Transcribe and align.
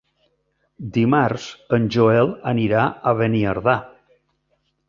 Dimarts 0.95 1.45
en 1.79 1.85
Joel 1.97 2.33
anirà 2.55 2.89
a 3.13 3.17
Beniardà. 3.23 3.81